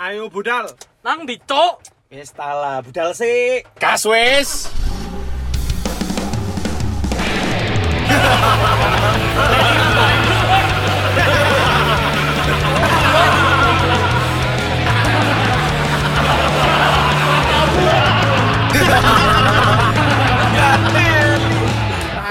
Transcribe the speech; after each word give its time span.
Ayo 0.00 0.32
budal. 0.32 0.64
Nang 1.04 1.28
di 1.28 1.36
cok. 1.36 1.84
Wis 2.08 2.32
tala, 2.32 2.80
budal 2.80 3.12
sih. 3.12 3.60
Gas 3.76 4.08
wis. 4.08 4.72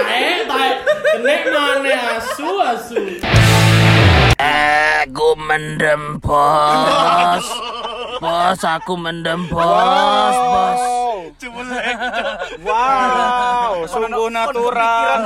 Eh, 0.10 0.42
tae. 0.50 0.70
Kenek 1.06 1.44
mana 1.54 2.18
asu 2.18 2.50
asu. 2.66 2.98
Aku 5.00 5.32
mendem 5.40 6.20
bos 6.20 7.46
Bos 8.20 8.62
aku 8.68 9.00
mendem 9.00 9.48
bos 9.48 10.36
Bos 10.36 10.82
Wow, 12.60 13.88
sungguh 13.88 14.28
natural. 14.28 15.20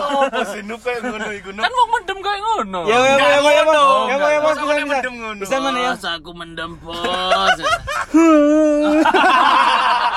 Ngono 0.61 1.29
iku 1.33 1.49
nu? 1.57 1.61
Kan 1.61 1.71
mau 1.73 1.87
mendem 1.89 2.17
kayak 2.21 2.41
ngono. 2.43 2.79
Ya 2.85 2.97
ya 3.01 3.13
ya 3.17 3.17
ya 3.17 3.39
ya 3.41 3.63
ya 3.65 4.13
ya 4.13 4.27
ya 4.29 4.39
Masa 4.45 4.61
bisa 4.61 4.85
mendem 4.85 5.13
ngono? 5.17 5.41
Bisa 5.41 5.57
ya? 5.57 5.89
Bos 5.89 6.05
aku 6.05 6.31
mendem 6.37 6.71
bos 6.77 7.57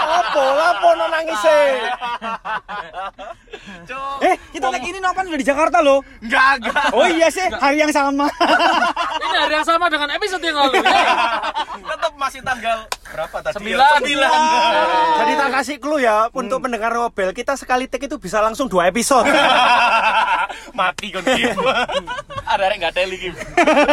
Apa 0.07 0.43
lapo 0.53 0.89
no 1.01 1.05
nangis 1.09 1.39
sih? 1.41 1.67
Eh, 4.21 4.35
kita 4.53 4.69
lagi 4.73 4.89
ini 4.91 4.99
nopan 4.99 5.29
udah 5.29 5.41
di 5.41 5.47
Jakarta 5.47 5.79
loh. 5.85 6.01
Enggak, 6.23 6.63
enggak. 6.63 6.85
Oh 6.95 7.07
iya 7.07 7.29
sih, 7.31 7.47
hari 7.51 7.83
yang 7.83 7.93
sama. 7.93 8.27
Ini 9.27 9.37
hari 9.37 9.55
yang 9.55 9.67
sama 9.67 9.87
dengan 9.87 10.09
episode 10.11 10.43
yang 10.43 10.57
lalu. 10.57 10.79
Eh, 11.77 11.85
Tetap 11.87 12.13
masih 12.17 12.41
tanggal 12.41 12.89
berapa 13.05 13.37
tadi? 13.39 13.55
Sembilan. 13.61 14.01
Sembilan. 14.01 14.39
Jadi 15.21 15.33
tak 15.37 15.51
kasih 15.53 15.77
clue 15.77 16.01
ya 16.01 16.33
untuk 16.33 16.59
pendengar 16.59 16.89
Nobel 16.91 17.31
kita 17.31 17.53
sekali 17.55 17.85
take 17.85 18.09
itu 18.09 18.17
bisa 18.17 18.41
langsung 18.41 18.67
dua 18.67 18.89
episode. 18.89 19.29
Mati 20.79 21.13
kon 21.13 21.21
Kim. 21.23 21.53
Ada 22.53 22.65
rek 22.67 22.77
enggak 22.81 22.95
teli 22.97 23.17
Kim. 23.19 23.35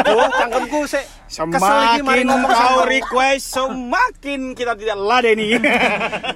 Oh, 0.07 0.27
cangkemku 0.31 0.87
sih. 0.87 1.03
Mari 1.33 1.97
Semakin 1.97 2.29
ngomong 2.29 2.45
kau 2.45 2.85
request, 2.85 3.57
semakin 3.57 4.53
kita 4.53 4.77
tidak 4.77 4.93
ladeni. 4.95 5.57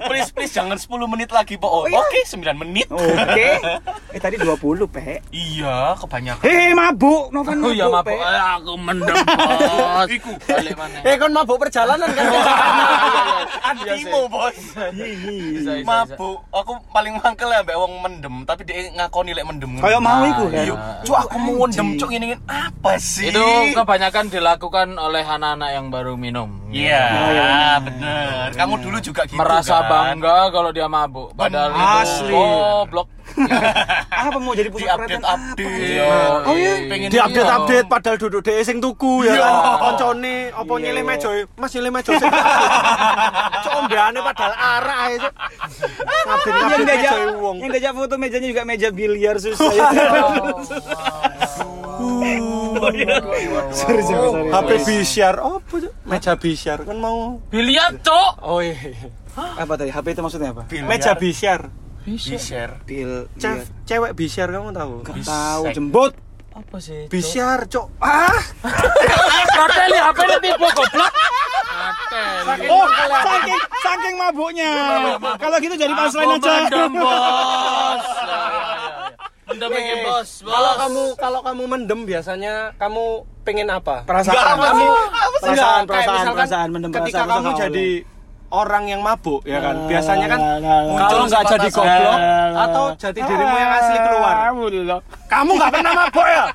Please 0.09 0.33
please 0.33 0.49
jangan 0.49 0.73
10 0.73 0.89
menit 1.05 1.29
lagi, 1.29 1.53
Po. 1.53 1.69
Oh, 1.69 1.83
iya? 1.85 2.01
Oke, 2.01 2.25
9 2.25 2.41
menit. 2.57 2.89
Oke. 2.89 3.61
Eh 4.09 4.17
tadi 4.17 4.41
20, 4.41 4.57
Pe. 4.89 5.21
Iya, 5.29 5.93
kebanyakan. 6.01 6.41
Hei 6.41 6.73
mabuk, 6.73 7.29
Novan 7.29 7.61
Oh 7.61 7.69
iya 7.69 7.85
mabuk. 7.85 8.09
Pe. 8.09 8.17
Eh, 8.17 8.41
Aku 8.57 8.73
mendem 8.87 9.15
bos 9.37 10.07
Iku. 10.07 10.31
Eh 11.03 11.15
kon 11.19 11.31
mabuk 11.35 11.57
perjalanan 11.59 12.07
kan? 12.07 12.25
Antimo, 13.67 14.31
Bos. 14.31 14.55
Bisa, 14.55 14.83
bisa, 14.95 15.71
Mabuk. 15.83 16.39
Aku 16.51 16.79
paling 16.89 17.19
mangkel 17.19 17.51
ya 17.51 17.59
mbak 17.63 17.75
wong 17.75 17.93
mendem, 17.99 18.35
tapi 18.47 18.63
dia 18.63 18.87
ngakoni 18.95 19.35
lek 19.35 19.43
mendem. 19.43 19.75
Kayak 19.79 19.99
mau 19.99 20.23
iku 20.23 20.45
kan. 20.47 20.63
Iya. 20.63 20.75
Cuk, 21.03 21.17
aku 21.17 21.35
mau 21.37 21.55
mendem 21.67 21.87
cuk 21.99 22.11
ini 22.11 22.27
apa 22.47 22.91
sih? 22.95 23.27
Itu 23.27 23.43
kebanyakan 23.75 24.31
dilakukan 24.31 24.87
oleh 24.95 25.23
anak-anak 25.23 25.69
yang 25.73 25.85
baru 25.91 26.15
minum. 26.15 26.49
Iya, 26.71 27.03
bener. 27.83 28.55
Kamu 28.55 28.75
dulu 28.79 28.97
juga 28.99 29.27
gitu 29.27 29.35
Merasa 29.35 29.83
kan? 29.83 29.89
bangga 30.15 30.51
kalau 30.51 30.71
dia 30.71 30.87
mabuk. 30.87 31.35
Padahal 31.35 31.71
Asli. 31.75 32.31
itu 32.31 32.39
goblok. 32.39 33.07
Apa 34.19 34.37
mau 34.37 34.51
jadi 34.51 34.65
Di 34.65 34.73
pusat 34.73 34.89
update 34.89 35.21
perhatian? 35.21 35.23
update. 35.23 36.01
Oh 36.43 36.53
iya. 36.53 36.73
Pengen 36.85 37.07
Di 37.07 37.17
update 37.17 37.45
Iya. 37.45 37.55
update 37.55 37.87
padahal 37.87 38.17
duduk 38.17 38.41
dhewe 38.41 38.61
sing 38.61 38.77
tuku 38.77 39.13
ya 39.23 39.33
Iya. 39.33 39.43
kan. 39.43 39.53
Koncone 39.79 40.35
apa 40.51 40.73
nyilih 40.75 41.03
meja? 41.03 41.29
Mas 41.53 41.71
nyilih 41.71 41.91
meja 41.91 42.11
sing. 42.13 42.31
Cok 43.63 43.73
ombeane 43.77 44.19
padahal 44.21 44.53
arah 44.53 44.97
ae. 45.05 45.15
Ngabin 45.17 46.49
Yang 46.49 46.57
ngabin 46.59 46.81
meja 46.83 47.11
wong. 47.37 47.55
yang 47.57 47.69
diajak 47.71 47.93
foto 47.93 48.15
mejanya 48.15 48.47
juga 48.47 48.63
meja 48.63 48.87
biliar 48.89 49.35
susah. 49.37 49.69
sorry, 52.77 53.03
sorry, 53.71 54.01
sorry. 54.03 54.49
HP 54.49 54.69
bisyar 54.83 55.35
apa? 55.37 55.57
Meja 56.03 56.33
bisyar 56.35 56.77
kan 56.83 56.97
mau. 56.97 57.41
Biliar, 57.47 57.97
cok. 57.99 58.31
Oh 58.39 58.59
iya. 58.59 58.75
Apa 59.35 59.73
tadi? 59.75 59.89
HP 59.89 60.05
itu 60.11 60.21
maksudnya 60.21 60.49
apa? 60.51 60.65
Meja 60.83 61.13
bisyar. 62.07 62.39
share. 62.39 62.73
Bil, 62.83 63.27
Cef, 63.35 63.67
cewek 63.83 64.11
bisyar 64.13 64.47
kamu 64.47 64.71
tahu? 64.71 64.93
Gak 65.03 65.19
tahu 65.21 65.63
jembut. 65.69 66.13
Apa 66.49 66.77
sih? 66.79 67.05
Bisyar, 67.05 67.67
Cok. 67.67 67.87
Ah, 67.99 68.33
Karteli 69.47 69.99
HP 69.99 70.17
ini 70.19 70.37
tipe 70.41 70.67
goblok. 70.67 71.11
Karteli. 72.41 72.67
Oh, 72.67 72.87
saking 73.21 73.59
saking 73.77 74.15
mabuknya. 74.15 74.71
Kalau 75.37 75.57
gitu 75.59 75.75
jadi 75.75 75.93
punchline 75.93 76.25
Aku 76.25 76.33
aja. 76.33 76.49
mendem, 76.57 76.91
bos. 76.95 77.13
Ya, 78.09 78.25
ya, 78.25 78.41
ya. 78.49 78.75
Mendem 79.47 79.69
iki, 79.71 79.95
bos. 80.01 80.29
kalau 80.41 80.59
Bos. 80.65 80.77
kamu 80.77 81.03
kalau 81.15 81.39
kamu 81.41 81.63
mendem 81.67 81.99
biasanya 82.03 82.53
kamu 82.75 83.03
pengen 83.43 83.67
apa? 83.69 84.03
Perasaan. 84.03 84.33
Enggak, 84.33 84.47
Kamu- 84.67 84.97
perasaan, 85.37 85.81
perasaan, 85.85 86.15
misalkan 86.17 86.35
perasaan, 86.35 86.67
mendem 86.67 86.91
ketika 86.91 87.05
perasaan, 87.19 87.29
kamu 87.29 87.45
perasaan. 87.45 87.63
jadi 87.69 87.87
orang 88.49 88.83
yang 88.87 89.01
mabuk 89.03 89.43
ya 89.43 89.59
kan. 89.59 89.75
Biasanya 89.85 90.27
kan 90.27 90.39
Nah, 90.39 90.57
nah, 90.63 90.79
nah. 90.87 91.07
kalau 91.09 91.23
nggak 91.27 91.43
jadi 91.51 91.67
goblok 91.73 92.17
nah. 92.17 92.63
atau 92.67 92.85
jadi 92.95 93.19
dirimu 93.19 93.55
yang 93.55 93.71
asli 93.73 93.97
keluar. 93.99 94.35
Alhamdulillah. 94.39 94.99
Kamu 95.27 95.51
nggak 95.55 95.71
pernah 95.75 95.91
mabuk 95.93 96.27
ya? 96.27 96.45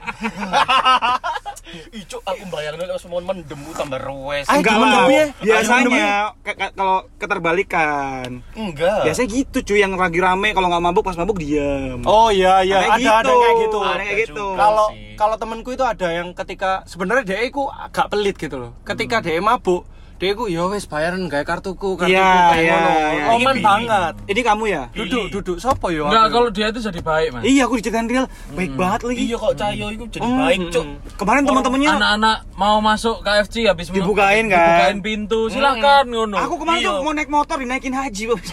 Cuk, 2.04 2.20
aku 2.28 2.44
bayangin 2.52 2.84
lek 2.84 3.00
semua 3.00 3.20
mendem 3.24 3.60
ku 3.64 3.72
tambah 3.72 3.96
rewes. 3.96 4.44
Ayo, 4.44 4.60
Enggak 4.60 4.76
lah. 4.76 5.04
Bi? 5.08 5.20
Biasanya 5.40 6.08
kalau 6.76 6.98
keterbalikan. 7.16 8.28
Enggak. 8.52 9.08
Biasanya 9.08 9.28
gitu 9.32 9.58
cuy 9.64 9.80
yang 9.80 9.96
lagi 9.96 10.20
rame 10.20 10.52
kalau 10.52 10.68
nggak 10.68 10.84
mabuk 10.84 11.04
pas 11.04 11.16
mabuk 11.16 11.40
diam. 11.40 12.04
Oh 12.04 12.28
iya 12.28 12.60
iya 12.60 12.92
Ada 12.92 13.24
ada 13.24 13.24
ada 13.24 13.32
gitu. 13.32 13.40
kayak 13.40 13.56
gitu. 13.64 13.78
Ada 13.80 14.02
kayak 14.04 14.18
gitu. 14.28 14.46
Kalau 14.52 14.86
kalau 15.16 15.36
temenku 15.36 15.70
itu 15.72 15.84
ada 15.84 16.08
yang 16.12 16.28
ketika 16.36 16.84
sebenarnya 16.84 17.24
dia 17.24 17.40
itu 17.40 17.64
agak 17.68 18.06
pelit 18.12 18.36
gitu 18.36 18.56
loh. 18.58 18.72
Ketika 18.84 19.24
dia 19.24 19.40
mabuk, 19.40 19.88
dia 20.22 20.38
itu 20.38 20.46
ya 20.46 20.70
wes 20.70 20.86
bayaran 20.86 21.26
gawe 21.26 21.42
kartuku, 21.42 21.98
kartuku 21.98 22.14
Iya, 22.14 22.30
kayak 22.46 22.62
iya, 22.62 22.70
ngono. 22.70 22.90
iya. 22.94 23.24
Omen 23.34 23.56
Ini 23.58 23.64
banget. 23.66 24.14
Ini 24.22 24.40
kamu 24.46 24.64
ya? 24.70 24.82
Duduk 24.94 25.24
duduk 25.28 25.56
sopo 25.58 25.90
yo? 25.90 26.06
Enggak, 26.06 26.22
aku? 26.22 26.34
kalau 26.38 26.48
dia 26.48 26.66
itu 26.70 26.78
jadi 26.78 27.00
baik, 27.02 27.28
Mas. 27.34 27.42
Iya, 27.42 27.62
aku 27.66 27.74
diceritain 27.74 28.06
real. 28.06 28.26
Baik 28.54 28.70
banget 28.72 29.00
lagi. 29.02 29.18
Iya 29.18 29.36
kok 29.36 29.52
Cahyo 29.58 29.86
itu 29.90 30.04
jadi 30.06 30.22
Hmm, 30.22 30.38
baik, 30.40 30.60
cuk. 30.70 30.84
Kemarin 31.18 31.42
teman-temannya 31.42 31.90
Anak-anak 31.92 32.36
mau 32.54 32.78
masuk 32.78 33.16
KFC 33.20 33.66
habis 33.66 33.90
Dibukain, 33.90 34.46
kan? 34.46 34.62
Dibukain 34.62 34.98
pintu, 35.02 35.50
silakan 35.50 36.04
ngono. 36.06 36.38
Aku 36.38 36.54
kemarin 36.56 36.78
Iya. 36.78 36.86
tuh 36.86 37.02
mau 37.02 37.12
naik 37.12 37.26
motor 37.26 37.56
dinaikin 37.58 37.90
haji, 37.90 38.22
Bos. 38.30 38.46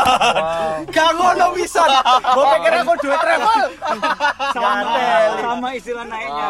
Gak 0.96 1.10
ngono 1.12 1.46
bisa. 1.52 1.84
Gue 2.24 2.44
pikir 2.56 2.72
aku 2.74 2.92
duit 2.98 3.20
travel. 3.20 3.62
sama, 4.48 4.96
sama 5.36 5.68
istilah 5.76 6.04
naiknya. 6.08 6.48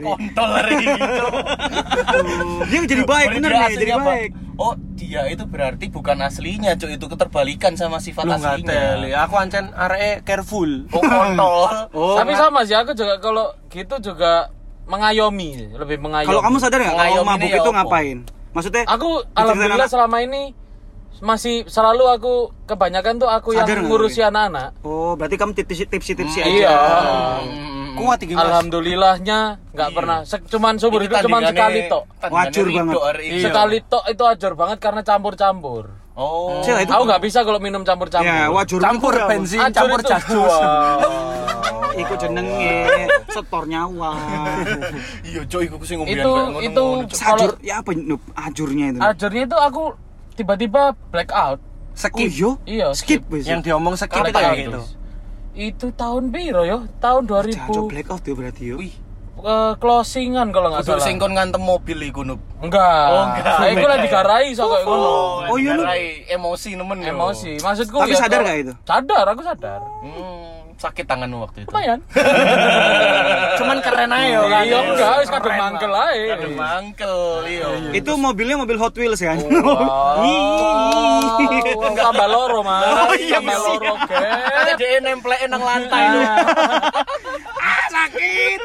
Kontol 0.00 0.48
hari. 0.50 0.76
Dia 2.64 2.80
jadi 2.88 3.04
baik, 3.10 3.28
bener 3.34 3.50
dia 3.50 3.56
nih, 3.56 3.66
aslinya 3.66 3.80
jadi 3.80 3.92
apa? 3.92 4.04
baik. 4.06 4.30
Oh, 4.54 4.74
dia 4.92 5.22
itu 5.26 5.44
berarti 5.44 5.86
bukan 5.88 6.16
aslinya, 6.20 6.76
cuk. 6.76 6.90
Itu 6.92 7.06
keterbalikan 7.08 7.72
sama 7.74 7.96
sifat 7.96 8.28
Lu 8.28 8.36
aslinya. 8.36 8.68
teli. 8.94 9.10
Aku 9.16 9.34
ancen 9.34 9.72
arek 9.72 10.22
careful. 10.22 10.84
Oh, 10.90 11.00
kontol. 11.00 11.64
Oh, 11.96 12.14
Tapi 12.14 12.36
sama 12.36 12.62
sih 12.62 12.76
aku 12.76 12.92
juga 12.92 13.16
kalau 13.18 13.50
gitu 13.66 13.98
juga 14.04 14.52
mengayomi, 14.84 15.70
lebih 15.72 15.98
mengayomi. 15.98 16.28
kalau 16.28 16.42
kamu 16.42 16.56
sadar 16.58 16.78
nggak 16.78 16.94
kalau 16.94 17.24
mabuk 17.24 17.46
ya 17.46 17.56
itu 17.56 17.62
apa? 17.64 17.76
ngapain? 17.78 18.18
Maksudnya 18.50 18.82
aku 18.84 19.08
alhamdulillah 19.32 19.86
selama 19.86 20.16
ini 20.20 20.42
masih 21.18 21.66
selalu 21.66 22.06
aku 22.08 22.34
kebanyakan 22.64 23.18
tuh 23.18 23.26
aku 23.26 23.52
Sadar 23.52 23.66
yang 23.66 23.68
nggak, 23.82 23.90
ngurusi 23.90 24.20
anak-anak. 24.22 24.70
Oh, 24.80 25.12
berarti 25.14 25.36
kamu 25.36 25.52
tipsi 25.52 25.84
tipsi 25.84 26.12
tipsi 26.14 26.38
aja. 26.40 26.48
Iya. 26.48 26.76
Hmm. 27.42 27.98
Kuat 27.98 28.22
iki. 28.22 28.32
Alhamdulillahnya 28.32 29.38
nggak 29.74 29.90
Iya. 29.90 29.96
pernah. 29.98 30.18
Se- 30.24 30.46
cuman 30.46 30.78
seumur 30.78 31.02
Ini 31.02 31.06
hidup 31.10 31.16
cuman 31.26 31.42
sekali 31.44 31.80
tok. 31.86 32.02
Wajur 32.24 32.66
banget. 32.70 32.94
ini. 33.20 33.42
Sekali 33.42 33.76
tok 33.84 34.04
itu 34.06 34.22
ajar 34.24 34.52
banget 34.54 34.78
karena 34.78 35.02
campur-campur. 35.02 35.84
Oh. 36.14 36.60
Cil, 36.60 36.76
itu 36.78 36.92
Aku 36.92 37.04
nggak 37.04 37.22
bisa 37.22 37.44
kalau 37.44 37.58
minum 37.58 37.80
campur-campur. 37.80 38.28
Ya, 38.28 38.48
wajur 38.48 38.80
Campur 38.80 39.12
itu 39.14 39.24
bensin, 39.24 39.60
Ajur 39.60 39.72
campur 39.74 40.00
itu-. 40.00 40.36
Wow. 40.36 41.00
Iku 41.90 42.14
jenenge 42.16 42.72
setor 43.26 43.64
nyawa. 43.66 44.12
Iya, 45.26 45.40
cuk, 45.44 45.60
iku 45.60 45.74
sing 45.82 45.98
ngombean 45.98 46.22
Itu- 46.22 46.60
itu- 46.62 46.96
Cuk. 47.10 47.24
Ajur, 47.26 47.50
ya 47.60 47.82
apa 47.82 47.90
ajurnya 48.46 48.86
itu? 48.94 49.00
Ajarnya 49.00 49.42
itu 49.44 49.56
aku 49.58 49.84
tiba-tiba 50.40 50.96
black 51.12 51.30
out. 51.36 51.60
Oh 51.60 51.98
Skip. 52.00 52.32
iya? 52.32 52.50
Iya, 52.64 52.88
Skip, 52.96 53.28
skip. 53.28 53.44
Yang 53.44 53.60
diomong 53.68 53.92
skip 53.92 54.24
itu 54.24 54.32
kayak 54.32 54.56
gitu. 54.56 54.80
Itu 55.52 55.86
tahun 55.92 56.32
piro 56.32 56.62
yo? 56.64 56.88
Tahun 56.96 57.28
2000. 57.28 57.52
Jancok 57.60 57.84
blackout 57.92 58.22
ya 58.24 58.32
berarti 58.32 58.62
yo. 58.72 58.76
Wih, 58.80 58.94
eh, 59.44 59.72
closingan 59.76 60.48
kalau 60.48 60.72
nggak 60.72 60.86
salah. 60.86 61.04
sing 61.04 61.20
kon 61.20 61.36
ngantem 61.36 61.60
mobil 61.60 61.98
iku, 62.08 62.24
Nup. 62.24 62.40
Enggak. 62.64 63.04
Oh, 63.10 63.24
enggak. 63.28 63.56
Nah, 63.60 63.68
iku 63.68 63.86
lagi 63.90 64.08
garai 64.08 64.48
so 64.56 64.64
kayak 64.70 64.86
ngono. 64.88 65.10
Oh, 65.50 65.56
iya, 65.60 65.76
Nup. 65.76 65.84
Ngarai 65.84 66.04
emosi 66.30 66.68
nemen 66.78 66.98
yo. 67.04 67.12
Emosi. 67.12 67.52
Maksudku 67.60 67.96
Tapi 68.00 68.14
ya 68.14 68.16
sadar 68.16 68.40
nggak 68.46 68.58
itu? 68.64 68.72
Sadar, 68.86 69.24
aku 69.28 69.42
sadar. 69.44 69.80
Hmm. 70.00 70.59
Sakit 70.80 71.04
tanganmu 71.04 71.44
waktu 71.44 71.68
itu. 71.68 71.68
Lumayan. 71.68 72.00
Cuman 73.60 73.78
keren 73.84 74.08
aja 74.08 74.24
ya 74.24 74.40
kan. 74.48 74.64
Iya 74.64 74.78
enggak, 74.80 75.14
wis 75.20 75.28
kadung 75.28 75.56
mangkel 75.60 75.92
ae. 75.92 76.32
Aduh 76.32 76.52
mangkel, 76.56 77.16
iya. 77.44 77.68
Itu 77.92 78.16
mobilnya 78.16 78.56
mobil 78.56 78.80
Hot 78.80 78.96
Wheels 78.96 79.20
kan? 79.20 79.36
Wow, 79.44 80.24
tambah 82.00 82.28
loro, 82.32 82.64
Mas. 82.64 82.88
Oh, 82.88 83.12
iya, 83.12 83.36
tambah 83.36 83.56
iya. 83.60 83.60
loro, 83.60 83.92
dia 84.80 84.98
nempelin 85.04 85.52
nang 85.52 85.60
lantai 85.60 86.04
lu. 86.16 86.20
sakit. 88.00 88.60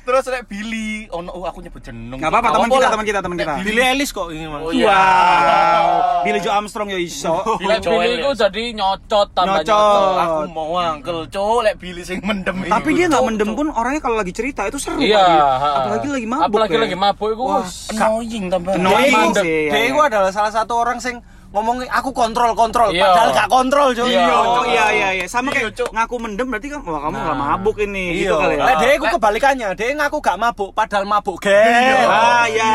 Terus 0.00 0.24
rek 0.26 0.48
Billy, 0.48 1.04
ono 1.12 1.28
oh, 1.30 1.44
aku 1.44 1.60
nyebut 1.60 1.84
jeneng. 1.84 2.18
Gak 2.18 2.32
apa-apa, 2.32 2.48
teman 2.56 2.68
kita, 2.72 2.86
teman 2.88 3.04
kita, 3.06 3.18
teman 3.20 3.36
kita. 3.36 3.54
Billy 3.60 3.82
Ellis 3.84 4.10
kok 4.10 4.32
ini 4.32 4.48
Mas. 4.48 4.60
Oh, 4.64 4.72
iya. 4.72 4.88
Wow. 4.90 5.88
Billy 6.24 6.38
Joe 6.40 6.52
Armstrong 6.56 6.88
ya 6.88 6.98
iso. 6.98 7.34
Billy 7.60 7.76
Billy 7.78 8.08
ya. 8.08 8.16
iku 8.24 8.30
jadi 8.32 8.62
nyocot 8.74 9.28
tambah 9.36 9.60
Nyocot. 9.60 9.68
nyocot. 9.68 10.16
Aku 10.24 10.40
mau 10.50 10.72
angkel, 10.80 11.18
cok, 11.28 11.58
lek 11.68 11.74
Billy 11.76 12.02
sing 12.02 12.18
mendem 12.24 12.56
itu. 12.64 12.72
Tapi 12.72 12.88
dia 12.96 13.06
nggak 13.12 13.24
mendem 13.28 13.50
pun 13.52 13.66
orangnya 13.70 14.00
kalau 14.00 14.16
lagi 14.16 14.32
cerita 14.32 14.64
itu 14.66 14.78
seru. 14.80 15.00
Iya, 15.00 15.20
dia. 15.20 15.48
Apalagi 15.84 16.08
lagi 16.08 16.26
mabuk. 16.26 16.46
Apalagi 16.48 16.76
ya. 16.76 16.80
lagi 16.80 16.96
mabuk 16.96 17.28
iku 17.36 17.44
wis. 17.60 17.92
annoying 17.92 18.44
tambah. 18.48 18.72
Annoying. 18.76 19.12
Dia 19.12 19.18
Mandek. 19.20 19.44
itu, 19.44 19.50
Iya, 19.50 19.70
dia 19.70 19.80
iya. 19.84 19.90
itu 19.92 20.00
adalah 20.00 20.30
salah 20.32 20.52
satu 20.52 20.72
orang 20.74 20.98
sing 20.98 21.20
ngomong 21.50 21.82
aku 21.84 22.10
kontrol 22.10 22.54
kontrol 22.54 22.90
Iya. 22.90 23.02
padahal 23.04 23.28
gak 23.32 23.48
kontrol 23.48 23.88
cuy. 23.90 24.06
Iya. 24.08 24.22
Oh 24.30 24.62
iya 24.62 24.86
iya 24.88 25.08
iya 25.12 25.24
sama 25.26 25.50
Iya, 25.50 25.66
kayak 25.66 25.72
Cuk. 25.76 25.88
ngaku 25.90 26.14
mendem 26.16 26.46
berarti 26.46 26.68
kan 26.68 26.78
wah 26.80 27.00
kamu 27.00 27.16
nggak 27.16 27.38
mabuk 27.38 27.76
ini 27.80 28.04
gitu 28.16 28.30
Iya. 28.30 28.38
kali 28.38 28.54
ya. 28.54 28.62
Lah 28.62 28.74
dia 28.76 28.90
itu 28.92 29.06
kebalikannya, 29.10 29.68
dia 29.74 29.86
ngaku 29.92 30.16
gak 30.20 30.38
mabuk 30.38 30.70
padahal 30.70 31.04
mabuk. 31.04 31.42
Ah 31.42 32.46
iya. 32.46 32.70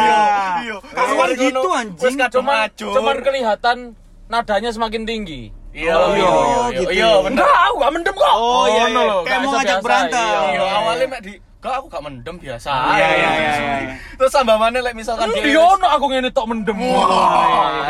Iya. 0.62 0.76
Kawan 0.92 1.30
Wis 1.30 1.40
gitu 1.40 1.56
ngono, 1.58 1.72
anjing. 1.74 2.04
Wis 2.04 2.16
kadung 2.18 2.44
Cuman 2.44 2.58
macur. 2.62 2.92
cuman 2.94 3.16
kelihatan 3.24 3.78
nadanya 4.26 4.70
semakin 4.70 5.04
tinggi. 5.04 5.42
Iya, 5.72 5.92
Oh, 5.92 6.08
iya, 6.10 6.24
iya, 6.24 6.32
iya, 6.72 6.80
gitu 6.80 6.92
iya, 6.94 7.04
ya. 7.06 7.20
bener. 7.20 7.36
Enggak, 7.36 7.58
aku 7.62 7.76
gak 7.78 7.92
mendem 7.92 8.16
kok. 8.16 8.32
Oh, 8.34 8.64
iya, 8.66 8.84
ngono 8.88 8.96
iya. 8.96 9.04
lho, 9.06 9.18
Kayak 9.18 9.28
gak 9.28 9.36
mau 9.36 9.44
iso 9.44 9.52
ngajak 9.54 9.68
biasa. 9.68 9.84
berantem. 9.84 10.24
Iya, 10.24 10.40
Iya, 10.56 10.64
awalnya 10.74 11.06
mek 11.06 11.20
di 11.20 11.34
Gak, 11.66 11.76
aku 11.76 11.88
gak 11.90 12.04
mendem 12.06 12.36
biasa. 12.38 12.70
Iya 12.94 13.08
iya 13.10 13.30
iya. 13.34 13.54
iya. 13.58 13.94
Terus 14.16 14.30
tambah 14.30 14.54
mana 14.56 14.78
lek 14.78 14.94
misalkan 14.94 15.26
Kan 15.26 15.34
dia 15.34 15.50
dia 15.50 15.58
ono 15.58 15.88
aku 15.90 16.06
ngene 16.08 16.30
tok 16.30 16.46
mendem. 16.46 16.78
iya, 16.78 16.94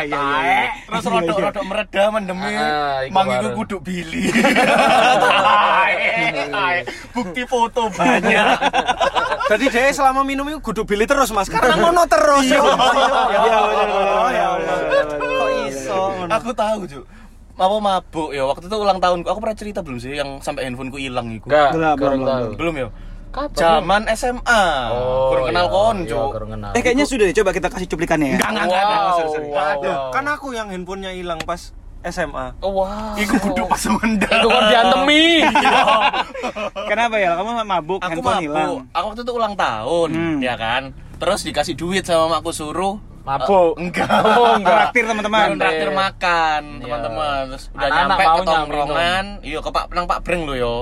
iya, 0.00 0.24
iya. 0.40 0.60
Terus 0.82 1.04
rodok-rodok 1.04 1.60
mereda 1.62 2.02
mendemi 2.08 2.52
Ah, 2.56 3.04
iku 3.04 3.12
Mang 3.12 3.28
iku 3.28 3.36
baru. 3.44 3.56
kudu 3.58 3.76
Billy 3.78 4.32
Bukti 7.12 7.42
foto 7.44 7.92
banyak 7.92 8.46
Jadi 9.52 9.64
dia 9.68 9.92
selama 9.92 10.24
minum 10.24 10.48
itu 10.48 10.58
kudu 10.58 10.82
Billy 10.82 11.04
terus 11.04 11.30
Mas. 11.30 11.46
Karena 11.46 11.78
ngono 11.78 12.02
terus. 12.08 12.42
Iya, 12.42 12.58
Iya 12.58 12.66
benar 12.66 13.62
benar. 13.68 14.32
ya 14.32 14.46
Allah. 14.50 14.76
Kok 15.14 15.48
iso 15.66 15.98
ngono? 16.10 16.30
Aku 16.32 16.50
tahu 16.50 16.80
Cuk 16.86 17.04
Apa 17.56 17.76
mabuk 17.78 18.30
ya 18.32 18.44
waktu 18.44 18.66
itu 18.66 18.76
ulang 18.76 18.98
tahunku 18.98 19.28
Aku 19.28 19.38
pernah 19.38 19.56
cerita 19.56 19.80
belum 19.80 19.96
sih 19.96 20.12
yang 20.12 20.40
sampai 20.40 20.64
handphoneku 20.64 20.96
hilang 20.96 21.30
itu 21.30 21.46
Enggak, 21.46 21.96
Belum. 21.96 22.52
Belum 22.52 22.74
ya 22.74 22.88
Kapan? 23.36 23.52
Zaman 23.54 24.02
SMA 24.10 24.64
Oh, 24.88 25.28
Kurang 25.28 25.44
kenal 25.46 25.60
iya, 25.62 25.70
kon 25.70 25.96
iya, 26.00 26.22
kurang 26.26 26.50
kenal. 26.50 26.70
Eh 26.72 26.80
kayaknya 26.80 27.04
sudah 27.04 27.24
deh, 27.24 27.36
coba 27.36 27.50
kita 27.52 27.68
kasih 27.68 27.86
cuplikannya 27.86 28.28
ya. 28.32 28.36
Enggak 28.38 28.50
enggak 28.50 28.64
enggak 28.64 28.80
ada. 28.80 28.96
Wow, 28.96 29.18
wow, 29.44 29.74
wow. 29.76 30.04
kan 30.08 30.24
aku 30.26 30.46
yang 30.50 30.66
handphonenya 30.66 31.12
hilang 31.12 31.36
pas 31.40 31.76
SMA. 32.02 32.46
Oh, 32.58 32.72
wow. 32.72 33.12
Iku 33.14 33.34
kudu 33.36 33.62
pas 33.66 33.82
mendem 33.84 34.30
Iku 34.30 34.46
kon 34.46 34.64
diantemi. 34.64 35.42
Kenapa 36.86 37.16
ya? 37.16 37.34
Kamu 37.34 37.50
mabuk, 37.60 37.98
aku 37.98 38.10
handphone 38.10 38.40
hilang. 38.40 38.68
mabuk 38.72 38.80
aku 38.90 39.04
waktu 39.06 39.20
itu 39.20 39.32
ulang 39.32 39.54
tahun 39.54 40.08
Hmm. 40.08 40.38
ya 40.38 40.54
kan 40.54 40.82
terus 41.16 41.40
dikasih 41.42 41.74
duit 41.74 42.02
sama 42.02 42.28
makku 42.30 42.50
suruh 42.50 42.96
Mabuk. 43.20 43.74
Eh, 43.74 43.82
enggak 43.82 44.06
Oh, 44.22 44.54
enggak. 44.54 44.94
Traktir 44.94 45.04
teman-teman. 45.04 45.58
traktir 45.58 45.90
makan 45.90 46.62
Iya. 46.62 46.82
teman-teman 46.86 47.40
terus 47.50 47.64
udah 47.68 47.80
Anak-anak 47.82 48.06
nyampe 48.06 48.22
mau 48.22 48.36
ke 48.36 48.44
tongkrongan 48.46 49.24
iya 49.42 49.58
ke 49.58 49.70
Pak 49.72 49.84
nang 49.90 50.06
Pak 50.06 50.18
Breng 50.22 50.42
lo 50.46 50.54
yo 50.54 50.76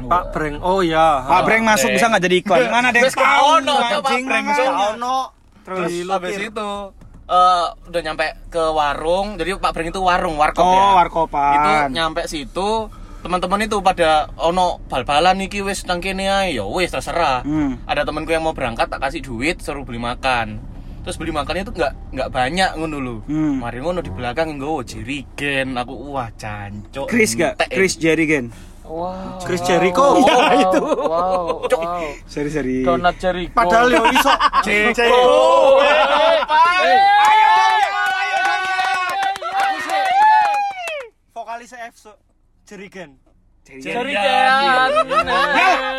Pak 0.00 0.24
Breng. 0.30 0.56
Oh 0.60 0.78
iya. 0.78 1.22
Pak 1.22 1.42
Breng 1.42 1.62
masuk 1.62 1.90
bisa 1.90 2.06
nggak 2.06 2.22
jadi 2.22 2.36
iklan? 2.38 2.58
Mana 2.68 2.88
Wes 2.92 3.10
gak 3.10 3.18
tahu, 3.18 3.46
ono, 3.58 3.74
Pak 3.98 4.18
Breng, 4.22 4.46
ono. 4.46 5.16
terus 5.64 5.92
habis 6.02 6.36
itu 6.38 6.70
eh, 7.26 7.64
udah 7.84 8.00
nyampe 8.00 8.24
ke 8.48 8.62
warung 8.68 9.36
jadi 9.36 9.54
Pak 9.54 9.70
Breng 9.70 9.88
itu 9.88 10.00
warung 10.00 10.34
warkop 10.34 10.64
ya 10.64 10.80
Oh, 10.80 10.92
warkopan. 10.96 11.52
itu 11.52 11.70
nyampe 11.92 12.24
situ 12.24 12.88
teman-teman 13.18 13.60
itu 13.60 13.76
pada 13.78 14.32
ono 14.38 14.80
bal-balan 14.86 15.42
iki 15.42 15.60
wis 15.60 15.84
nang 15.84 15.98
kene 15.98 16.24
ae 16.24 16.54
ya 16.54 16.64
wis 16.64 16.88
terserah 16.88 17.42
Hmm. 17.42 17.76
ada 17.84 18.00
temanku 18.02 18.30
yang 18.30 18.40
mau 18.40 18.54
berangkat 18.54 18.86
tak 18.86 19.02
kasih 19.02 19.20
duit 19.20 19.58
suruh 19.58 19.82
beli 19.82 19.98
makan 19.98 20.56
terus 21.02 21.16
beli 21.16 21.28
makannya 21.28 21.64
itu 21.64 21.74
nggak 21.74 21.92
nggak 22.14 22.30
banyak 22.30 22.70
ngono 22.72 22.96
lho 22.96 23.16
Hmm. 23.26 23.60
mari 23.60 23.78
ngono 23.78 24.00
di 24.00 24.08
belakang 24.08 24.56
nggowo 24.56 24.80
jerigen 24.82 25.74
aku 25.74 25.92
wah 26.08 26.32
cancuk 26.32 27.04
Chris 27.06 27.34
gak? 27.34 27.60
Chris 27.66 27.92
Jerigen. 27.94 28.48
Wow. 28.88 29.36
Chris 29.44 29.60
Jericho. 29.62 30.16
Wow, 30.16 30.24
Ya, 30.24 30.64
itu. 30.64 30.80
Wow. 30.80 31.68
wow. 31.68 32.04
Sorry 32.24 32.48
sorry. 32.48 32.80
Donat 32.80 33.20
Jericho. 33.20 33.52
Padahal 33.52 33.92
yo 33.92 34.02
iso. 34.16 34.32
Oh, 35.12 35.84
eh, 35.84 36.40
Pak. 36.40 36.80
Eh, 36.82 37.00
Vokalis 41.34 41.72
EFSO. 41.72 42.12
Jerigen. 42.64 43.20
Jerigen. 43.68 44.16
Ya, 44.16 44.88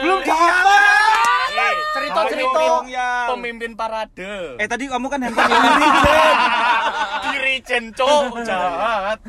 belum 0.02 0.22
dapat. 0.26 0.79
Dong, 1.92 2.86
ya. 2.88 3.10
pemimpin 3.30 3.72
parade 3.74 4.56
Eh 4.56 4.66
tadi 4.66 4.86
kamu 4.86 5.08
kan 5.08 5.20
handphone 5.22 5.50
dirijen 7.30 7.84
cok 7.92 8.24
jahat 8.44 9.20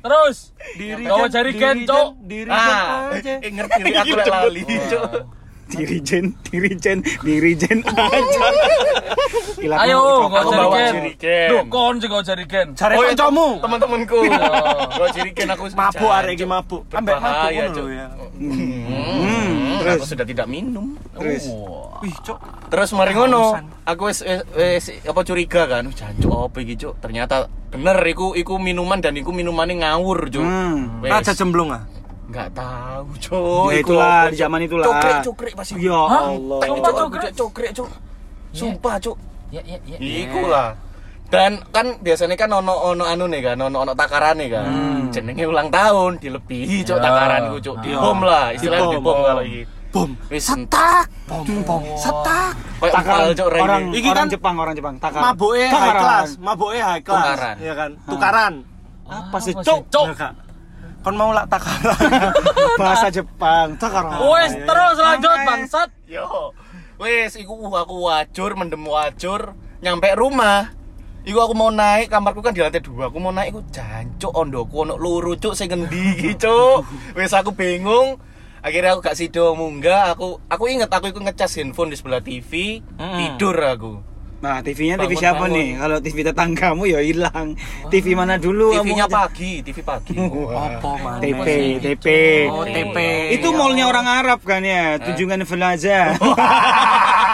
Terus. 0.00 0.38
Diri 0.74 1.02
Gawa 1.02 1.26
Jerigen, 1.28 1.76
Cok. 1.84 2.08
Diri 2.22 2.48
ah 2.48 3.12
aja. 3.12 3.34
eh, 3.38 3.50
ngerti 3.50 3.80
aku 3.92 4.14
lek 4.14 4.26
lali 4.26 4.62
cok 4.86 5.10
Dirijen, 5.70 6.34
dirijen, 6.42 6.98
dirijen 7.22 7.78
aja. 7.86 8.46
Hilang 9.54 9.78
Ayo, 9.78 10.26
Aku 10.26 10.50
bawa 10.50 10.74
Jerigen. 10.74 11.14
Jerigen. 11.14 11.46
Duh, 11.46 11.62
kon 11.70 11.94
sing 11.96 12.10
gawa 12.10 12.26
Jerigen. 12.26 12.66
Cari 12.74 12.92
Oh, 12.92 13.06
iya, 13.06 13.14
kancamu. 13.14 13.62
teman-temanku 13.62 14.18
gua 14.90 15.08
jiriken 15.14 15.46
aku 15.48 15.70
Mabuk 15.70 15.94
jahat, 15.94 16.10
hari 16.10 16.34
ini 16.34 16.42
Cok. 16.42 16.50
mabuk. 16.50 16.82
Ambek 16.90 17.14
mabuk 17.14 17.22
Berbahaya, 17.22 17.62
ngono 17.62 17.74
Cok. 17.78 17.86
Ya. 19.80 19.96
Terus? 19.96 19.98
aku 19.98 20.06
sudah 20.06 20.26
tidak 20.28 20.46
minum 20.46 20.86
Terus? 21.16 21.44
Oh. 21.48 21.98
Wih, 22.00 22.16
Cok. 22.22 22.38
Terus 22.70 22.88
mari 22.96 23.12
ngono, 23.12 23.56
aku 23.84 24.02
wis 24.08 24.20
wis- 24.22 25.04
apa 25.04 25.20
curiga 25.20 25.68
kan, 25.68 25.84
"Uh, 25.84 25.92
jancuk 25.92 26.32
apa 26.48 26.56
iki, 26.62 26.74
Cuk? 26.78 26.94
Ternyata 27.00 27.50
bener 27.68 27.98
iku 28.06 28.32
iku 28.32 28.56
minuman 28.56 29.04
dan 29.04 29.16
iku 29.16 29.34
minumane 29.34 29.76
ngawur, 29.80 30.32
Cuk. 30.32 30.40
Hmm. 30.40 31.04
Wes. 31.04 31.12
Raja 31.12 31.32
jemblung 31.36 31.72
ah. 31.72 31.84
Enggak 32.30 32.48
tahu, 32.54 33.08
Cuk. 33.18 33.66
Ya 33.74 33.82
Iku 33.82 33.90
itulah, 33.92 34.20
di 34.30 34.36
zaman 34.38 34.60
itulah. 34.62 34.86
Cukrik, 34.86 35.18
cukrik 35.26 35.52
pasti. 35.58 35.72
Ya 35.82 35.98
Allah. 35.98 36.60
Sumpah. 36.62 36.90
Cuk, 36.94 37.32
cukrik, 37.34 37.70
Cuk. 37.74 37.88
Sumpah, 38.54 38.94
Cuk. 39.02 39.16
Ya, 39.50 39.60
ya, 39.66 39.78
ya. 39.82 39.98
Iku 39.98 40.46
lah. 40.46 40.78
Dan 41.30 41.62
kan 41.70 41.94
biasanya 41.96 42.34
kan 42.34 42.50
ono 42.50 42.74
ono 42.90 43.06
anu 43.06 43.24
nih 43.24 43.40
kan, 43.40 43.56
ono 43.56 43.76
ono 43.80 43.92
takarane 43.94 44.46
kan. 44.46 44.66
Jenenge 45.10 45.46
ulang 45.46 45.70
tahun 45.70 46.18
dilebihi 46.18 46.82
cuk 46.82 46.98
Ya. 46.98 47.02
takaranku 47.02 47.56
cuk. 47.60 47.76
Dibom 47.80 48.18
lah, 48.20 48.50
istilahnya 48.50 48.86
Dibom. 48.88 48.94
dibom 48.98 49.18
kalau 49.22 49.42
iki. 49.42 49.62
Bom. 49.90 50.10
Wis 50.26 50.42
Setak. 50.42 51.06
Bom, 51.26 51.42
bom. 51.62 51.82
Setak. 51.94 52.54
Kayak 52.78 52.94
Takaran 52.94 53.26
Rai. 53.34 53.60
orang 53.60 53.82
Iki 53.90 54.06
orang 54.06 54.16
kan 54.16 54.26
Jepang, 54.28 54.54
orang 54.56 54.74
Jepang. 54.74 54.94
Takaran. 54.98 55.24
Mabuke 55.28 55.58
high 55.60 55.70
Takaran. 55.72 56.00
class, 56.00 56.28
mabuke 56.38 56.78
high 56.78 57.02
class. 57.02 57.26
Tukaran. 57.26 57.56
Iya 57.58 57.74
kan? 57.74 57.90
Tukaran. 58.06 58.54
Apa 59.04 59.36
sih, 59.38 59.52
Apa 59.52 59.62
Cuk? 59.66 59.78
sih, 59.80 59.90
Cuk? 59.90 60.06
Ya, 60.06 60.14
Kak. 60.16 60.32
Kon 61.00 61.14
mau 61.16 61.30
lak 61.30 61.46
takaran. 61.46 62.10
Bahasa 62.80 63.06
Jepang. 63.08 63.66
Takaran. 63.76 64.18
Wes, 64.20 64.52
terus 64.56 64.96
lanjut 64.96 65.30
bangsat. 65.42 65.88
Yo. 66.06 66.54
Wis 66.96 67.34
iku 67.34 67.54
aku 67.68 67.94
wajur 68.04 68.50
mendem 68.52 68.82
wajur 68.82 69.54
nyampe 69.78 70.10
rumah. 70.14 70.70
Iku 71.20 71.36
aku 71.36 71.52
mau 71.52 71.68
naik 71.68 72.08
kamarku 72.08 72.40
kan 72.40 72.56
di 72.56 72.64
lantai 72.64 72.80
dua. 72.80 73.12
Aku 73.12 73.20
mau 73.20 73.28
naik 73.30 73.52
iku 73.52 73.60
jancuk 73.68 74.32
ondoku 74.32 74.88
ono 74.88 74.96
loro 74.96 75.36
cuk 75.36 75.52
sing 75.52 75.68
ngendi 75.68 76.16
iki 76.16 76.32
cuk. 76.42 76.84
Wis 77.12 77.36
aku 77.36 77.52
bingung. 77.52 78.16
Akhirnya 78.60 78.92
aku 78.92 79.00
gak 79.00 79.16
sido 79.16 79.56
munggah, 79.56 80.12
aku 80.12 80.36
aku 80.44 80.68
inget 80.68 80.92
aku 80.92 81.08
iku 81.08 81.24
ngecas 81.24 81.56
handphone 81.56 81.88
di 81.88 81.96
sebelah 81.96 82.20
TV, 82.20 82.84
tidur 82.92 83.56
aku. 83.56 84.04
Nah, 84.40 84.64
TV-nya 84.64 84.96
TV 84.96 85.16
Bangun, 85.16 85.20
siapa 85.20 85.44
bangun. 85.48 85.56
nih? 85.56 85.68
Kalau 85.76 85.98
TV 86.00 86.16
tetanggamu 86.24 86.82
ya 86.88 87.00
hilang. 87.04 87.48
TV 87.92 88.16
mana 88.16 88.40
dulu? 88.40 88.72
TV-nya 88.72 89.04
pagi, 89.04 89.60
TV 89.60 89.84
pagi. 89.84 90.16
Apa 90.64 90.92
man? 90.96 91.20
TP, 91.20 91.76
TP. 91.76 92.06
Oh, 92.48 92.64
TP. 92.64 92.96
Itu 93.36 93.52
mallnya 93.52 93.84
orang 93.84 94.08
Arab 94.08 94.40
kan 94.44 94.64
ya, 94.64 94.96
Tunjungan 94.96 95.44
Plaza. 95.44 96.16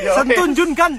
Sentunjun 0.00 0.70
kan. 0.72 0.92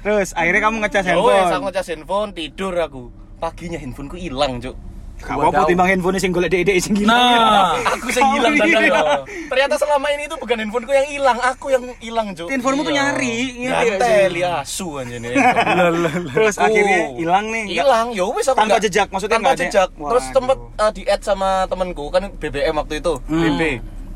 Terus 0.00 0.30
akhirnya 0.32 0.60
kamu 0.62 0.76
ngecas 0.80 1.04
Ya 1.04 1.14
wes, 1.14 1.20
aku 1.20 1.28
handphone. 1.30 1.62
ngecas 1.64 1.86
handphone, 1.88 2.30
tidur 2.30 2.74
aku. 2.76 3.02
Paginya 3.36 3.76
handphoneku 3.76 4.16
hilang, 4.16 4.58
Cuk. 4.58 4.76
Gak 5.16 5.30
apa-apa 5.32 5.64
timbang 5.64 5.88
handphone 5.88 6.18
sing 6.18 6.30
golek 6.30 6.50
dek-dek 6.50 6.74
sing 6.76 6.92
hilang. 6.92 7.14
Nah, 7.14 7.78
Aku 7.94 8.10
sing 8.10 8.26
hilang 8.30 8.52
iya. 8.52 8.66
tanda. 8.66 9.00
Ternyata 9.24 9.74
selama 9.78 10.06
ini 10.10 10.22
itu 10.24 10.36
bukan 10.36 10.56
handphoneku 10.58 10.92
yang 10.92 11.08
hilang, 11.08 11.38
aku 11.40 11.66
yang 11.70 11.82
hilang, 11.96 12.26
Cuk. 12.30 12.48
Handphonemu 12.48 12.82
tuh 12.82 12.92
nyari, 12.92 13.34
ngerti 13.56 13.64
gak 13.64 13.78
sih? 13.78 13.90
Gantel 13.94 14.32
ya 14.34 14.50
asu 14.60 14.88
anjene. 14.94 15.30
Terus 16.34 16.54
Oh. 16.56 16.66
akhirnya 16.66 16.98
hilang 17.14 17.46
nih. 17.48 17.64
hilang 17.72 18.06
ya 18.10 18.24
wis 18.26 18.44
aku 18.44 18.58
Tanpa 18.58 18.68
nggak- 18.70 18.84
jejak, 18.84 19.06
maksudnya 19.08 19.34
tanpa 19.34 19.52
jejak 19.54 19.88
terus 19.90 20.24
tempat 20.30 20.56
uh, 20.76 20.90
di 20.90 21.02
add 21.04 21.22
sama 21.22 21.50
temenku 21.66 22.04
kan 22.08 22.22
BBM 22.32 22.74
waktu 22.74 22.94
itu 22.98 23.12
BB 23.24 23.60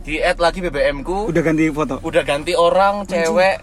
di 0.00 0.14
add 0.18 0.38
lagi 0.38 0.58
BBM 0.60 1.02
ku 1.02 1.28
Udah 1.28 1.42
ganti 1.42 1.68
foto. 1.68 2.00
udah 2.00 2.22
ganti 2.22 2.52
orang 2.52 3.04
cewek 3.04 3.60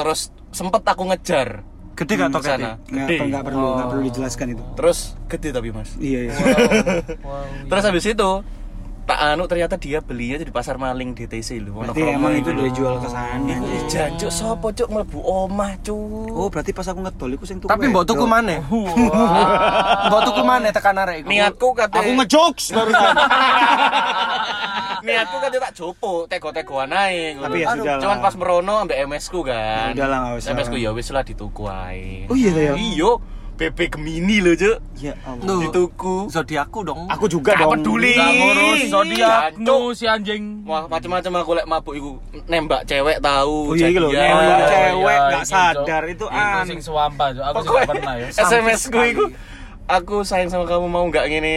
terus 0.00 0.20
sempet 0.50 0.80
aku 0.82 1.04
ngejar 1.06 1.60
Gede 1.92 2.16
gak 2.16 2.32
ke 2.32 2.34
toketnya? 2.34 2.56
sana 2.56 2.88
Nggak, 2.88 3.06
gede 3.06 3.16
nggak 3.28 3.44
perlu, 3.44 3.66
nggak 3.70 3.88
perlu 3.88 4.02
dijelaskan 4.08 4.46
itu. 4.50 4.62
terus 4.72 4.98
gede 5.28 5.48
tapi 5.52 5.68
mas 5.68 5.90
Iya, 6.00 6.20
iya. 6.24 6.32
terus 7.68 7.84
habis 7.84 8.04
itu 8.06 8.30
tak 9.10 9.18
anu 9.26 9.42
ternyata 9.44 9.74
dia 9.74 9.98
belinya 9.98 10.38
di 10.38 10.46
pasar 10.48 10.78
maling 10.78 11.10
DTC 11.12 11.58
lu 11.58 11.74
Berarti 11.74 11.98
emang 12.06 12.30
itu 12.32 12.46
udah 12.48 12.70
jual 12.70 12.94
ke 12.96 13.08
sana. 13.10 13.54
jancuk 13.84 14.30
sopo 14.30 14.70
cuk 14.70 14.86
mlebu 14.86 15.18
omah 15.18 15.74
cuk 15.82 16.30
Oh, 16.30 16.46
berarti 16.46 16.70
pas 16.70 16.86
aku 16.86 17.02
ngedol 17.02 17.34
iku 17.34 17.42
sing 17.42 17.58
tuku. 17.58 17.66
Tapi 17.66 17.90
mbok 17.90 18.06
tuku 18.06 18.22
maneh. 18.24 18.62
Mbok 20.06 20.20
tuku 20.22 20.42
maneh 20.42 20.70
tekan 20.70 20.94
arek 20.96 21.20
iku. 21.20 21.28
niatku 21.28 21.68
kate 21.74 21.96
Aku 21.96 22.10
ngejokes 22.14 22.66
barusan. 22.70 23.14
niatku 25.06 25.36
kan 25.36 25.50
tak 25.50 25.72
jopo 25.74 26.12
tego-tegoan 26.24 26.92
ae. 26.92 27.34
Tapi 27.34 27.56
ya 27.58 27.74
sudah 27.74 27.98
cuman 27.98 28.18
pas 28.20 28.34
merono 28.36 28.74
ambek 28.78 28.98
MS 29.04 29.26
ku 29.26 29.42
kan 29.42 29.90
Ya 29.90 30.04
udah 30.04 30.08
lah. 30.08 30.20
MS 30.38 30.68
ku 30.68 30.76
ya 30.76 30.94
wis 30.94 31.10
lah 31.10 31.22
dituku 31.22 31.66
ae 31.66 32.30
Oh 32.30 32.36
iya 32.38 32.52
ya. 32.52 32.72
iyo 32.78 33.18
BB 33.60 33.92
Gemini 33.92 34.40
lho 34.40 34.56
cuk 34.56 34.76
Ya 34.96 35.12
Allah. 35.20 35.44
Loh, 35.44 35.60
dituku 35.60 36.32
zodiakku 36.32 36.80
dong. 36.80 37.04
Aku 37.12 37.28
juga 37.28 37.52
Gak 37.52 37.60
dong. 37.60 37.72
peduli. 37.76 38.16
Gak 38.16 38.32
ngurus 38.32 38.80
zodiakmu 38.88 39.76
si 39.92 40.04
anjing. 40.08 40.64
Wah, 40.64 40.88
macam-macam 40.88 41.32
aku 41.38 41.50
lek 41.60 41.66
mabuk 41.68 41.92
iku 41.92 42.10
nembak 42.48 42.88
cewek 42.88 43.20
tahu 43.20 43.72
Oh 43.72 43.76
iya, 43.76 43.92
iki 43.92 44.00
lho, 44.00 44.08
nembak 44.08 44.56
iya, 44.56 44.66
cewek 44.66 45.12
iya, 45.12 45.28
nggak 45.28 45.44
iki, 45.44 45.52
sadar, 45.52 46.02
itu 46.08 46.24
aneh. 46.26 46.64
sing 46.64 46.80
swampa, 46.80 47.36
Cok. 47.36 47.44
Aku 47.44 47.58
gak 47.68 47.88
pernah 47.88 48.14
ya. 48.16 48.28
SMS 48.48 48.82
ku 48.88 48.98
iku 48.98 49.24
aku 49.84 50.16
sayang 50.22 50.48
sama 50.48 50.64
kamu 50.64 50.86
mau 50.86 51.04
nggak 51.04 51.26
ngene 51.26 51.56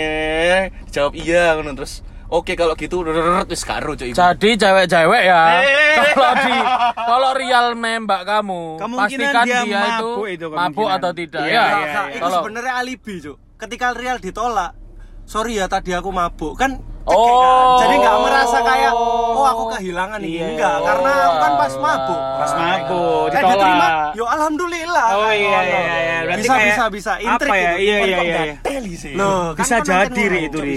jawab 0.89 1.13
iya 1.13 1.53
ngono 1.53 1.77
terus 1.77 2.01
oke 2.33 2.53
kalau 2.53 2.73
gitu 2.73 3.05
wis 3.45 3.61
karo 3.61 3.93
iku 3.93 4.11
Jadi 4.11 4.49
cewek-cewek 4.57 5.23
ya, 5.23 5.41
Eh. 5.61 6.11
kalau 6.11 6.33
di 6.41 6.55
kalau 6.97 7.29
real 7.33 7.65
nembak 7.73 8.25
kamu, 8.25 8.81
pastikan 8.81 9.45
dia 9.45 9.61
dia, 9.61 9.61
itu 9.61 10.09
mabuk 10.09 10.25
itu 10.27 10.45
mabuk 10.49 10.57
kemungkinan. 10.83 10.97
atau 10.97 11.11
tidak 11.13 11.43
Iya, 11.43 11.53
ya. 11.53 11.61
iya, 11.61 11.77
iya. 11.77 12.01
itu 12.09 12.19
Kalau 12.19 12.37
sebenarnya 12.41 12.73
alibi, 12.75 13.13
Cuk. 13.21 13.37
Ketika 13.53 13.87
real 13.93 14.17
ditolak, 14.17 14.71
sorry 15.23 15.55
ya 15.55 15.69
tadi 15.69 15.93
aku 15.93 16.09
mabuk 16.09 16.57
kan 16.57 16.81
Oh. 17.05 17.19
kan. 17.19 17.83
Jadi 17.83 17.93
nggak 17.99 18.17
merasa 18.17 18.57
kayak 18.59 18.91
oh 18.95 19.43
aku 19.43 19.63
kehilangan 19.75 20.19
ini 20.19 20.31
Iya. 20.33 20.45
enggak 20.49 20.77
karena 20.83 21.11
aku 21.21 21.35
kan 21.37 21.53
pas 21.53 21.73
mabuk. 21.75 22.21
Pas 22.33 22.51
mabuk, 22.53 23.25
Eh 23.27 23.31
diterima, 23.33 23.53
ditolak. 23.53 23.91
yo 24.15 24.25
alhamdulillah. 24.25 25.07
Oh 25.13 25.31
iya 25.31 25.59
iya 25.61 25.79
iya. 25.83 26.17
Berarti 26.23 26.39
bisa 26.39 26.53
kayak 26.53 26.67
bisa 26.69 26.83
bisa 26.89 27.13
intrik 27.19 27.51
apa 27.51 27.55
ya? 27.55 27.71
gitu. 27.73 27.83
Iya 27.83 27.97
iya 27.97 27.99
iya. 27.99 28.17
nggak 28.23 28.45
iya. 28.47 28.55
teli 28.63 28.93
sih 28.95 29.13
Loh, 29.13 29.51
kan 29.53 29.63
Bisa 29.63 29.75
konten 29.75 29.91
jadi, 29.93 30.23
Ri, 30.23 30.41
itu, 30.47 30.57
Ri. 30.57 30.75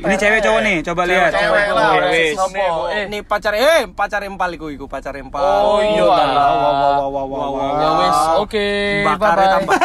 Ini 0.00 0.14
cewek 0.16 0.40
cowok 0.40 0.60
nih, 0.64 0.76
coba 0.82 1.02
lihat. 1.04 1.30
Cewek 1.36 1.66
lah, 1.70 1.90
Iya? 1.98 2.08
Eh, 2.08 2.30
Eh, 2.88 3.02
ini 3.06 3.18
pacar 3.20 3.52
eh 3.54 3.84
pacar 3.92 4.20
empal 4.24 4.50
iku 4.56 4.66
iku 4.72 4.84
pacar 4.88 5.12
empal. 5.14 5.40
Oh, 5.44 5.78
iya, 5.78 6.02
wow, 6.02 6.16
wow, 6.16 7.08
wow, 7.12 7.26
wow, 7.28 7.48
wow. 7.52 7.78
ya 7.78 7.88
wis, 8.00 8.18
oke, 8.40 8.68
bye-bye. 9.04 9.48
tambah. 9.60 9.76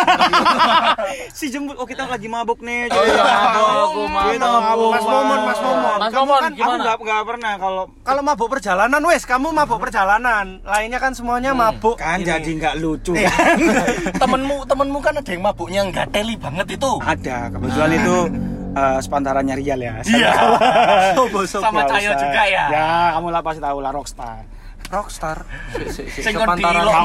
si 1.38 1.46
jemput, 1.52 1.75
oh 1.75 1.86
kita 1.86 2.08
lagi 2.08 2.28
mabuk 2.32 2.63
nih. 2.63 2.88
Oh 2.90 3.04
iya, 3.04 3.24
mabuk, 3.24 4.08
mabuk. 4.08 4.92
Mas 4.94 5.06
Momon, 5.06 5.40
Mas 5.46 5.60
Mas 5.75 6.10
Kamu 6.10 6.24
Momon, 6.24 6.39
kan- 6.39 6.46
Aku 6.46 6.58
gimana? 6.58 6.82
nggak 6.84 6.98
nggak 7.00 7.22
pernah 7.25 7.51
kalau 7.56 7.84
Kalau 8.00 8.22
mabuk 8.22 8.48
perjalanan 8.50 9.01
wes, 9.03 9.24
kamu 9.24 9.48
mabuk 9.50 9.80
perjalanan. 9.80 10.46
Lainnya 10.63 10.98
kan 10.98 11.12
semuanya 11.12 11.51
mabuk. 11.51 11.96
kan 11.96 12.18
ini. 12.18 12.27
jadi 12.27 12.50
nggak 12.53 12.75
lucu 12.77 13.13
Iya. 13.13 13.32
temenmu 14.22 14.63
temenmu 14.63 15.00
kan 15.00 15.13
ada 15.15 15.27
yang 15.27 15.44
mabuknya 15.44 15.82
nggak 15.86 16.08
teli 16.10 16.36
banget 16.36 16.68
itu 16.74 16.92
Ada, 17.00 17.50
kebetulan 17.50 17.92
itu 17.94 18.18
eh, 18.74 19.00
sepantarannya 19.00 19.56
Rial 19.56 19.80
ya. 19.80 19.94
Iya. 20.03 20.32
Sobo, 21.15 21.39
sobo. 21.44 21.63
Sama 21.63 21.86
Cahyo 21.86 22.10
usah. 22.10 22.20
juga 22.20 22.42
ya? 22.46 22.63
Ya, 22.68 22.89
kamu 23.13 23.27
lah 23.30 23.42
pasti 23.42 23.60
tahu 23.60 23.77
lah 23.80 23.92
rockstar. 23.92 24.44
Rockstar. 24.86 25.38
Si- 25.74 25.89
si- 25.92 26.06
si- 26.08 26.22
Sing 26.22 26.34
kon 26.36 26.53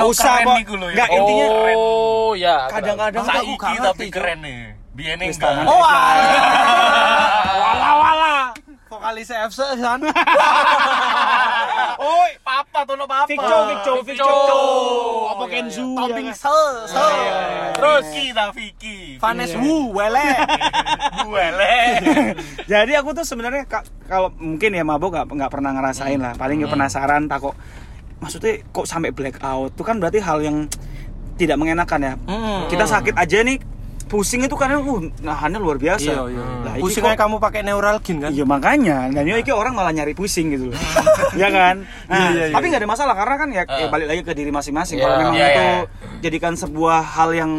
usah, 0.05 0.45
iku 0.59 0.77
lho 0.77 0.89
ya. 0.89 0.95
Nggak, 0.95 1.09
intinya 1.11 1.47
Oh, 1.73 2.33
ya. 2.35 2.57
aku 2.63 2.73
kadang-kadang 2.75 3.23
aku 3.23 3.33
Saiki 3.57 3.77
tapi 3.81 4.05
keren 4.09 4.39
nih 4.41 4.61
biyen 4.93 5.17
Wis 5.23 5.39
enggak. 5.39 5.65
Oh, 5.65 5.81
wala 7.63 7.91
wala. 7.95 8.18
Vokalis 9.09 9.33
FC 9.33 9.65
kan. 9.81 10.05
Oi, 12.13 12.31
papa 12.45 12.85
tono 12.85 13.09
papa 13.09 13.25
Vicco, 13.25 13.57
Vicco, 13.73 13.93
Vicco. 14.05 14.37
Apa 15.33 15.45
Kenzu? 15.49 15.97
Topping 15.97 16.29
ya 16.29 16.37
kan? 16.37 16.45
sel, 16.45 16.69
sel. 16.93 17.17
terus 17.73 18.05
kita 18.13 18.53
Vicky 18.53 19.17
Vanes 19.17 19.57
Wu, 19.57 19.97
wele. 19.97 20.29
buele 21.25 22.05
Jadi 22.77 22.93
aku 23.01 23.17
tuh 23.17 23.25
sebenarnya 23.25 23.65
ka- 23.65 23.89
kalau 24.05 24.29
mungkin 24.37 24.77
ya 24.77 24.85
mabuk 24.85 25.17
nggak 25.17 25.25
nggak 25.25 25.53
pernah 25.57 25.73
ngerasain 25.73 26.21
lah. 26.21 26.37
Paling 26.37 26.61
ya 26.61 26.69
penasaran 26.69 27.33
tak 27.33 27.49
kok. 27.49 27.57
Maksudnya 28.21 28.61
kok 28.61 28.85
sampai 28.85 29.09
black 29.17 29.41
out? 29.41 29.73
Itu 29.73 29.89
kan 29.89 30.05
berarti 30.05 30.21
hal 30.21 30.45
yang 30.45 30.69
tidak 31.41 31.57
mengenakan 31.57 32.01
ya. 32.05 32.13
Kita 32.69 32.85
sakit 32.85 33.17
aja 33.17 33.41
nih 33.41 33.57
pusing 34.09 34.41
itu 34.41 34.57
karena 34.57 34.77
uh 34.77 35.01
nahannya 35.21 35.57
luar 35.57 35.77
biasa. 35.77 36.09
Iya, 36.09 36.23
iya. 36.27 36.43
Lah, 36.65 36.73
iki 36.75 36.83
Pusing 36.83 37.05
kok- 37.05 37.15
kamu 37.15 37.37
pakai 37.37 37.61
neuralgin 37.63 38.17
kan? 38.19 38.31
Iya 38.31 38.43
makanya, 38.43 39.07
dan 39.09 39.23
ini 39.23 39.45
orang 39.47 39.73
malah 39.73 39.93
nyari 39.93 40.13
pusing 40.13 40.51
gitu 40.51 40.69
loh, 40.69 40.77
ya 41.41 41.49
kan? 41.49 41.85
Nah, 42.07 42.33
Iya, 42.33 42.45
iya, 42.45 42.55
tapi 42.57 42.65
nggak 42.67 42.81
ada 42.81 42.89
masalah 42.89 43.15
karena 43.15 43.35
kan 43.37 43.49
ya, 43.51 43.63
ya 43.63 43.85
Ah. 43.85 43.89
balik 43.89 44.07
lagi 44.07 44.21
ke 44.23 44.33
diri 44.33 44.49
masing-masing. 44.49 44.97
Iya. 44.97 45.05
Kalau 45.05 45.17
memang 45.19 45.35
Iya, 45.35 45.47
itu 45.47 45.61
iya. 45.61 45.77
jadikan 46.21 46.53
sebuah 46.55 46.99
hal 47.05 47.31
yang 47.33 47.53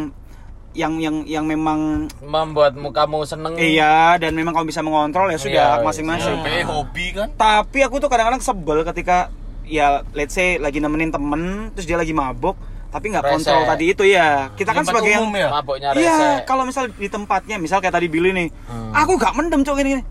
yang 0.70 0.94
yang 0.96 1.16
yang 1.24 1.44
memang 1.44 2.06
membuatmu 2.20 2.90
kamu 2.90 3.24
seneng. 3.24 3.58
iya 3.58 4.14
dan 4.16 4.30
memang 4.32 4.52
kamu 4.52 4.70
bisa 4.70 4.80
mengontrol 4.80 5.26
ya 5.26 5.34
sudah 5.36 5.66
Iya, 5.76 5.82
masing-masing. 5.82 6.36
sampai 6.38 6.62
hobi 6.62 7.06
kan 7.10 7.28
Tapi 7.32 7.78
aku 7.82 7.98
tuh 7.98 8.06
kadang-kadang 8.06 8.38
sebel 8.38 8.84
ketika 8.84 9.34
ya 9.66 10.02
let's 10.12 10.30
say 10.32 10.56
lagi 10.56 10.78
nemenin 10.78 11.10
temen 11.10 11.74
terus 11.74 11.84
dia 11.84 11.94
lagi 11.94 12.10
mabuk 12.10 12.54
tapi 12.90 13.06
nggak 13.08 13.24
kontrol 13.24 13.62
tadi 13.64 13.84
itu 13.88 14.02
ya. 14.04 14.50
Kita 14.52 14.70
kan 14.70 14.82
sebagai 14.82 15.08
yang 15.08 15.30
ya 15.30 15.48
Iya, 15.92 16.18
kalau 16.42 16.62
misal 16.62 16.90
di 16.90 17.06
tempatnya, 17.06 17.56
misal 17.56 17.78
kayak 17.78 17.94
tadi 17.94 18.06
Billy 18.06 18.30
nih, 18.30 18.48
Hmm. 18.66 18.90
aku 18.92 19.14
gak 19.14 19.32
mendem 19.32 19.62
cok 19.62 19.78
ini. 19.80 20.02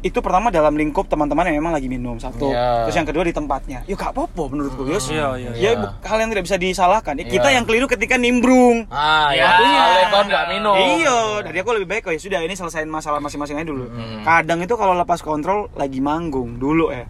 Itu 0.00 0.20
pertama 0.20 0.48
dalam 0.48 0.72
lingkup 0.74 1.04
teman-teman 1.04 1.48
yang 1.48 1.56
memang 1.58 1.72
lagi 1.72 1.84
minum 1.86 2.16
satu. 2.16 2.48
Iya. 2.48 2.84
Terus 2.84 2.92
yang 2.94 3.08
kedua 3.08 3.24
di 3.24 3.32
tempatnya. 3.32 3.80
Ya 3.84 3.94
gak 3.94 4.12
apa-apa 4.12 4.42
menurutku, 4.46 4.84
Yos. 4.84 5.08
Iya, 5.08 5.32
iya, 5.34 5.50
Ya 5.50 5.70
iya. 5.72 5.80
bu- 5.80 5.96
hal 5.98 6.18
yang 6.18 6.28
tidak 6.28 6.44
bisa 6.44 6.56
disalahkan. 6.56 7.16
Ya, 7.16 7.24
Kita 7.24 7.48
Iya. 7.48 7.56
yang 7.56 7.64
keliru 7.64 7.86
ketika 7.86 8.16
nimbrung. 8.16 8.84
Ah, 8.88 9.32
Ya, 9.32 9.48
ya. 9.48 9.48
Soalnya 9.56 10.06
kon 10.06 10.24
nggak 10.28 10.44
minum. 10.50 10.76
Iya, 10.76 11.16
dari 11.40 11.56
aku 11.58 11.70
lebih 11.72 11.88
baik 11.88 12.04
oh 12.04 12.12
ya 12.12 12.20
sudah 12.20 12.40
ini 12.40 12.52
selesaiin 12.52 12.84
masalah 12.86 13.16
masing-masing 13.18 13.56
aja 13.56 13.64
dulu. 13.66 13.84
Hmm. 13.86 14.20
Kadang 14.22 14.60
itu 14.60 14.74
kalau 14.74 14.92
lepas 14.92 15.20
kontrol 15.20 15.72
lagi 15.72 16.00
manggung 16.00 16.56
dulu 16.58 16.92
ya. 16.92 17.08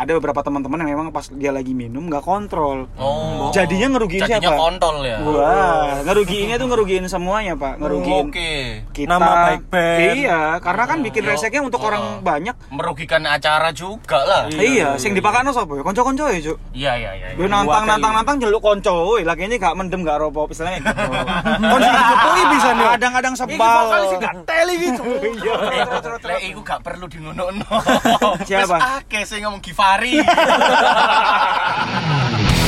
Ada 0.00 0.16
beberapa 0.16 0.40
teman-teman 0.40 0.80
yang 0.80 0.90
memang 0.94 1.08
pas 1.10 1.28
dia 1.28 1.50
lagi 1.50 1.70
minum 1.72 2.08
nggak 2.08 2.20
kontrol. 2.20 2.88
oh 2.96 3.52
Jadinya 3.52 3.92
ngerugiin 3.92 4.22
jadinya 4.22 4.40
siapa? 4.42 4.56
kontol 4.58 4.96
ya 5.02 5.20
Wah, 5.20 6.00
ngerugiinnya 6.02 6.56
tuh 6.56 6.66
ngerugiin 6.66 7.04
semuanya, 7.04 7.52
Pak. 7.52 7.76
Ngerugiin 7.76 8.26
oke 8.26 8.52
kita 8.90 9.10
Nama 9.10 9.28
baik 9.46 9.62
band. 9.66 10.00
iya 10.16 10.40
karena 10.58 10.84
kan 10.86 10.98
bikin 11.00 11.22
Yo. 11.22 11.28
reseknya 11.30 11.60
untuk 11.60 11.78
Oh. 11.78 11.86
orang 11.86 12.04
banyak 12.20 12.52
merugikan 12.68 13.24
acara 13.24 13.68
juga 13.70 14.20
lah 14.20 14.42
iya, 14.50 14.96
sing 14.96 15.12
dipakano 15.12 15.48
sapa 15.50 15.72
ya 15.74 15.82
konco-konco 15.82 16.24
ya 16.26 16.40
cuk 16.42 16.58
iya 16.72 16.92
iya 16.94 17.10
iya 17.14 17.28
Gue 17.32 17.44
nantang 17.44 17.84
nantang 17.84 18.12
nantang 18.14 18.36
jeluk 18.38 18.60
konco, 18.60 18.92
woi 19.06 19.22
lagi 19.22 19.44
ini 19.44 19.56
gak 19.56 19.74
mendem 19.74 20.00
gak 20.00 20.16
ropo, 20.18 20.44
istilahnya 20.46 20.80
gitu. 20.82 21.04
Kon 21.62 21.78
sing 21.78 21.92
dijupui 21.94 22.42
bisa 22.50 22.68
nih. 22.70 22.86
Kadang-kadang 22.90 23.32
Iki 23.32 23.40
sebal. 23.42 23.76
vokalis 23.82 24.10
gak 24.18 24.34
teli 24.44 24.74
gitu. 24.78 25.02
Lek 26.22 26.40
iku 26.46 26.60
gak 26.60 26.80
perlu 26.80 27.04
di 27.04 27.18
ngono 27.18 27.44
Siapa? 28.42 28.64
Wis 28.70 28.84
akeh 28.98 29.22
sing 29.24 29.40
ngomong 29.42 29.60
sehari 29.90 30.22